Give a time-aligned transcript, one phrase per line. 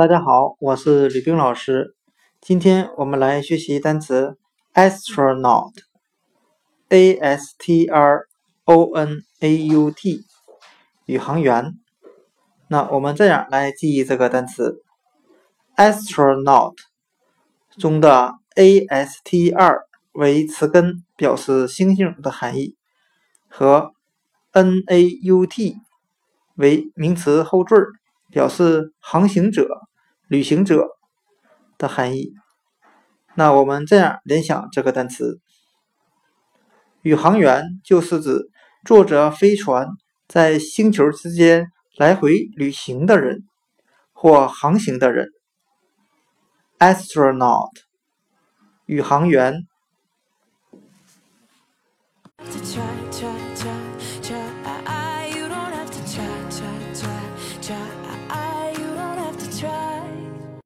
[0.00, 1.94] 大家好，我是吕冰老师。
[2.40, 4.38] 今天我们来学习单词
[4.72, 8.22] astronaut，a s t r
[8.64, 10.24] o n a u t，
[11.04, 11.74] 宇航员。
[12.68, 14.82] 那我们这样来记忆这个单词
[15.76, 16.76] ：astronaut
[17.76, 19.82] 中的 a s t r
[20.12, 22.74] 为词根，表示星星的含义，
[23.50, 23.92] 和
[24.52, 25.76] n a u t
[26.54, 27.76] 为名词后缀，
[28.30, 29.68] 表示航行者、
[30.30, 30.86] 旅行者
[31.76, 32.32] 的含义。
[33.34, 35.40] 那我们这样联想这个单词：
[37.02, 38.48] 宇航员就是指
[38.86, 39.88] 坐着飞船
[40.26, 41.70] 在星球之间。
[41.96, 43.42] 来回旅行的人
[44.12, 45.28] 或航行的人
[46.78, 47.72] ，astronaut，
[48.86, 49.66] 宇航员。